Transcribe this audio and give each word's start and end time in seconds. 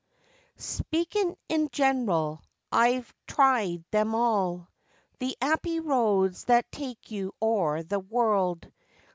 Speakin' 0.57 1.37
in 1.47 1.69
general, 1.71 2.41
I 2.71 2.95
'ave 2.97 3.11
tried 3.27 3.83
'em 3.93 4.15
all, 4.15 4.67
The 5.19 5.37
'appy 5.39 5.79
roads 5.79 6.45
that 6.45 6.71
take 6.71 7.11
you 7.11 7.35
o'er 7.39 7.83
the 7.83 7.99
world. 7.99 8.71